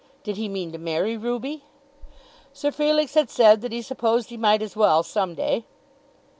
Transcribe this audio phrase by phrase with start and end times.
[0.23, 1.63] Did he mean to marry Ruby?
[2.53, 5.63] Sir Felix had said that he "supposed he might as well some day."